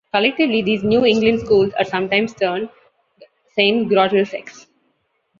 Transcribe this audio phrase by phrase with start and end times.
[0.11, 2.69] Collectively, these New England schools are sometimes termed
[3.53, 4.65] Saint Grottlesex.